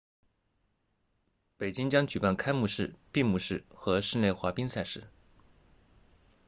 [1.57, 5.03] 北京将举办开幕式闭幕式和室内滑冰赛事